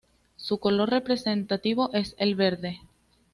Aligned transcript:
Su 0.35 0.57
color 0.59 0.89
representativo 0.89 1.91
es 1.93 2.15
el 2.17 2.33
verde. 2.33 2.79